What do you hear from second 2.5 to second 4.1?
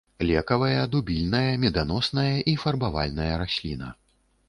і фарбавальная расліна.